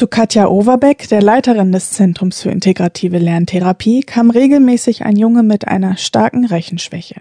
[0.00, 5.68] Zu Katja Overbeck, der Leiterin des Zentrums für integrative Lerntherapie, kam regelmäßig ein Junge mit
[5.68, 7.16] einer starken Rechenschwäche.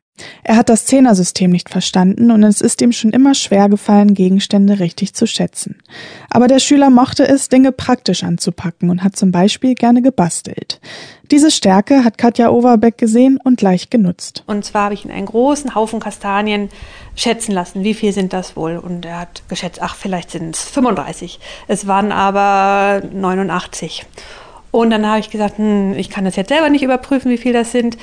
[0.45, 4.79] Er hat das Zehnersystem nicht verstanden und es ist ihm schon immer schwer gefallen, Gegenstände
[4.79, 5.79] richtig zu schätzen.
[6.29, 10.79] Aber der Schüler mochte es, Dinge praktisch anzupacken und hat zum Beispiel gerne gebastelt.
[11.31, 14.43] Diese Stärke hat Katja Overbeck gesehen und gleich genutzt.
[14.47, 16.69] Und zwar habe ich ihn einen großen Haufen Kastanien
[17.15, 17.83] schätzen lassen.
[17.83, 18.77] Wie viel sind das wohl?
[18.77, 21.39] Und er hat geschätzt, ach, vielleicht sind es 35.
[21.67, 24.07] Es waren aber 89.
[24.71, 27.53] Und dann habe ich gesagt, hm, ich kann das jetzt selber nicht überprüfen, wie viel
[27.53, 27.97] das sind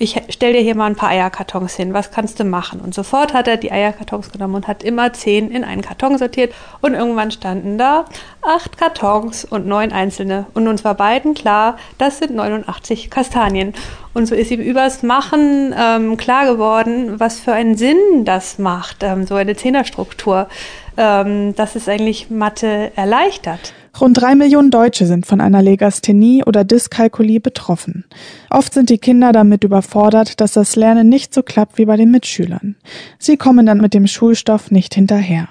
[0.00, 2.80] ich stell dir hier mal ein paar Eierkartons hin, was kannst du machen?
[2.80, 6.54] Und sofort hat er die Eierkartons genommen und hat immer zehn in einen Karton sortiert
[6.80, 8.04] und irgendwann standen da
[8.42, 10.46] acht Kartons und neun einzelne.
[10.54, 13.74] Und uns war beiden klar, das sind 89 Kastanien.
[14.14, 19.02] Und so ist ihm übers Machen ähm, klar geworden, was für einen Sinn das macht,
[19.02, 20.48] ähm, so eine Zehnerstruktur,
[20.96, 23.72] ähm, dass es eigentlich Mathe erleichtert.
[24.00, 28.04] Rund drei Millionen Deutsche sind von einer Legasthenie oder Dyskalkulie betroffen.
[28.48, 32.10] Oft sind die Kinder damit überfordert, dass das Lernen nicht so klappt wie bei den
[32.10, 32.76] Mitschülern.
[33.18, 35.48] Sie kommen dann mit dem Schulstoff nicht hinterher.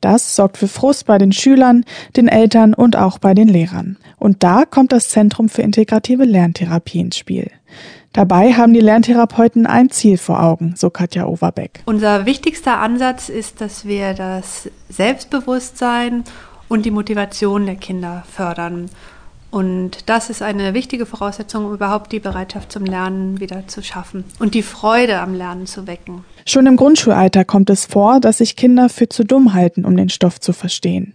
[0.00, 1.84] Das sorgt für Frust bei den Schülern,
[2.16, 3.96] den Eltern und auch bei den Lehrern.
[4.16, 7.50] Und da kommt das Zentrum für integrative Lerntherapie ins Spiel.
[8.12, 11.82] Dabei haben die Lerntherapeuten ein Ziel vor Augen, so Katja Overbeck.
[11.84, 16.24] Unser wichtigster Ansatz ist, dass wir das Selbstbewusstsein
[16.68, 18.90] und die Motivation der Kinder fördern.
[19.50, 24.24] Und das ist eine wichtige Voraussetzung, um überhaupt die Bereitschaft zum Lernen wieder zu schaffen
[24.38, 26.24] und die Freude am Lernen zu wecken.
[26.46, 30.10] Schon im Grundschulalter kommt es vor, dass sich Kinder für zu dumm halten, um den
[30.10, 31.14] Stoff zu verstehen.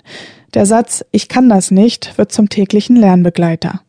[0.56, 3.82] Der Satz Ich kann das nicht wird zum täglichen Lernbegleiter.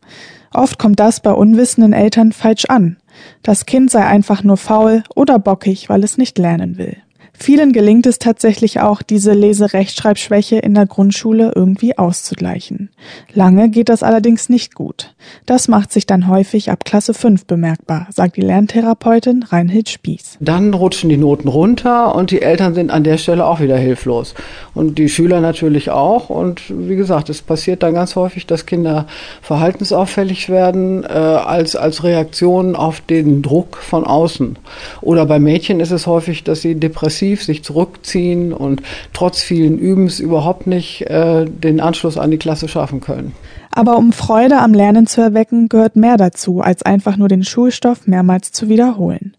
[0.53, 2.97] Oft kommt das bei unwissenden Eltern falsch an.
[3.41, 6.97] Das Kind sei einfach nur faul oder bockig, weil es nicht lernen will.
[7.37, 12.89] Vielen gelingt es tatsächlich auch, diese Lese-Rechtschreibschwäche in der Grundschule irgendwie auszugleichen.
[13.33, 15.13] Lange geht das allerdings nicht gut.
[15.45, 20.37] Das macht sich dann häufig ab Klasse 5 bemerkbar, sagt die Lerntherapeutin Reinhild Spieß.
[20.39, 24.33] Dann rutschen die Noten runter und die Eltern sind an der Stelle auch wieder hilflos.
[24.73, 26.29] Und die Schüler natürlich auch.
[26.29, 29.07] Und wie gesagt, es passiert dann ganz häufig, dass Kinder
[29.41, 34.57] verhaltensauffällig werden äh, als, als Reaktion auf den Druck von außen.
[35.01, 38.81] Oder bei Mädchen ist es häufig, dass sie depressiv aggressiv sich zurückziehen und
[39.13, 43.33] trotz vielen Übens überhaupt nicht äh, den Anschluss an die Klasse schaffen können.
[43.71, 48.07] Aber um Freude am Lernen zu erwecken, gehört mehr dazu, als einfach nur den Schulstoff
[48.07, 49.35] mehrmals zu wiederholen.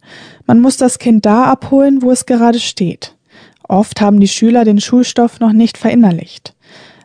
[0.46, 3.14] Man muss das Kind da abholen, wo es gerade steht.
[3.68, 6.54] Oft haben die Schüler den Schulstoff noch nicht verinnerlicht.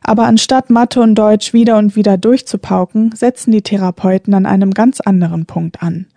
[0.03, 4.99] Aber anstatt Mathe und Deutsch wieder und wieder durchzupauken, setzen die Therapeuten an einem ganz
[4.99, 6.07] anderen Punkt an.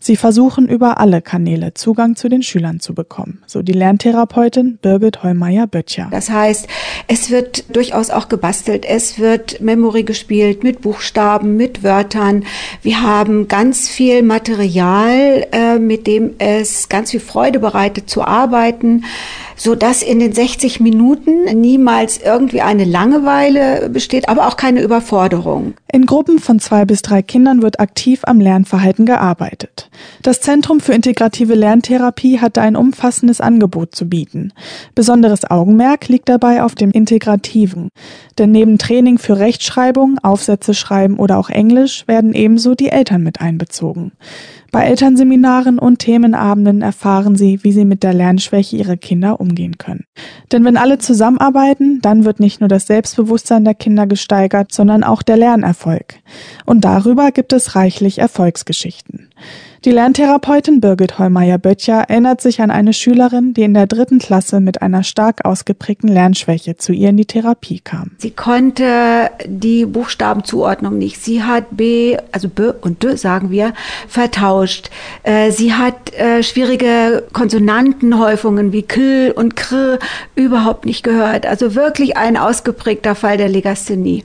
[0.00, 5.22] Sie versuchen über alle Kanäle Zugang zu den Schülern zu bekommen, so die Lerntherapeutin Birgit
[5.22, 6.08] Hollmeier-Böttcher.
[6.10, 6.68] Das heißt,
[7.08, 12.44] es wird durchaus auch gebastelt, es wird Memory gespielt mit Buchstaben, mit Wörtern.
[12.82, 19.04] Wir haben ganz viel Material, äh, mit dem es ganz viel Freude bereitet zu arbeiten
[19.58, 25.74] so dass in den 60 Minuten niemals irgendwie eine Langeweile besteht, aber auch keine Überforderung.
[25.92, 29.90] In Gruppen von zwei bis drei Kindern wird aktiv am Lernverhalten gearbeitet.
[30.22, 34.52] Das Zentrum für integrative Lerntherapie hatte ein umfassendes Angebot zu bieten.
[34.94, 37.88] Besonderes Augenmerk liegt dabei auf dem Integrativen.
[38.38, 43.40] Denn neben Training für Rechtschreibung, Aufsätze schreiben oder auch Englisch werden ebenso die Eltern mit
[43.40, 44.12] einbezogen.
[44.70, 49.47] Bei Elternseminaren und Themenabenden erfahren sie, wie sie mit der Lernschwäche ihrer Kinder umgehen
[49.78, 50.04] können.
[50.52, 55.22] Denn wenn alle zusammenarbeiten, dann wird nicht nur das Selbstbewusstsein der Kinder gesteigert, sondern auch
[55.22, 56.16] der Lernerfolg.
[56.64, 59.27] Und darüber gibt es reichlich Erfolgsgeschichten.
[59.84, 64.82] Die Lerntherapeutin Birgit Hollmeier-Böttcher erinnert sich an eine Schülerin, die in der dritten Klasse mit
[64.82, 68.10] einer stark ausgeprägten Lernschwäche zu ihr in die Therapie kam.
[68.18, 71.22] Sie konnte die Buchstabenzuordnung nicht.
[71.22, 73.72] Sie hat B, also B und D sagen wir,
[74.08, 74.90] vertauscht.
[75.22, 80.00] Äh, sie hat äh, schwierige Konsonantenhäufungen wie K und Kr
[80.34, 81.46] überhaupt nicht gehört.
[81.46, 84.24] Also wirklich ein ausgeprägter Fall der Legasthenie.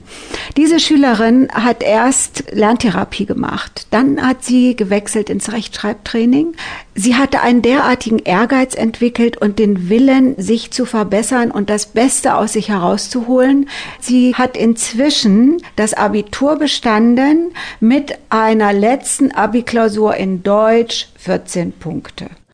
[0.56, 3.86] Diese Schülerin hat erst Lerntherapie gemacht.
[3.90, 6.54] Dann hat sie gewechselt ins ins Rechtschreibtraining.
[6.94, 12.36] Sie hatte einen derartigen Ehrgeiz entwickelt und den Willen, sich zu verbessern und das Beste
[12.36, 13.68] aus sich herauszuholen.
[14.00, 22.30] Sie hat inzwischen das Abitur bestanden mit einer letzten Abiklausur in Deutsch 14 Punkte.